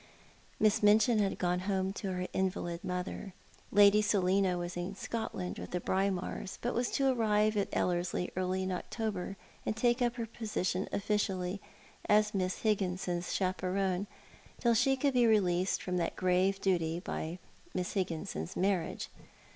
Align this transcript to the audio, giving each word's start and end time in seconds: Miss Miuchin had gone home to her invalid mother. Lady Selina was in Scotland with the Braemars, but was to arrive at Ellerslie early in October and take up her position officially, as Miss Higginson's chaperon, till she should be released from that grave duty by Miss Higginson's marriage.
Miss 0.59 0.81
Miuchin 0.81 1.19
had 1.19 1.37
gone 1.37 1.59
home 1.69 1.93
to 1.93 2.11
her 2.13 2.27
invalid 2.33 2.83
mother. 2.83 3.35
Lady 3.71 4.01
Selina 4.01 4.57
was 4.57 4.75
in 4.75 4.95
Scotland 4.95 5.59
with 5.59 5.69
the 5.69 5.79
Braemars, 5.79 6.57
but 6.59 6.73
was 6.73 6.89
to 6.93 7.11
arrive 7.13 7.55
at 7.55 7.67
Ellerslie 7.71 8.31
early 8.35 8.63
in 8.63 8.71
October 8.71 9.37
and 9.63 9.77
take 9.77 10.01
up 10.01 10.15
her 10.15 10.25
position 10.25 10.89
officially, 10.91 11.61
as 12.09 12.33
Miss 12.33 12.61
Higginson's 12.63 13.31
chaperon, 13.31 14.07
till 14.59 14.73
she 14.73 14.99
should 14.99 15.13
be 15.13 15.27
released 15.27 15.83
from 15.83 15.97
that 15.97 16.15
grave 16.15 16.59
duty 16.59 16.99
by 16.99 17.37
Miss 17.75 17.93
Higginson's 17.93 18.55
marriage. 18.57 19.07